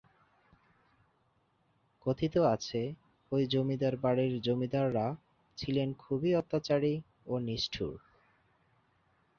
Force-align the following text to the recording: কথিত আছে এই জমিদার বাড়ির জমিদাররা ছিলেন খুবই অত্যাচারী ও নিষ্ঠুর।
কথিত 2.05 2.35
আছে 2.53 2.81
এই 3.31 3.43
জমিদার 3.47 3.95
বাড়ির 3.97 4.33
জমিদাররা 4.41 5.07
ছিলেন 5.57 5.89
খুবই 5.99 6.31
অত্যাচারী 6.35 6.93
ও 7.27 7.33
নিষ্ঠুর। 7.39 7.95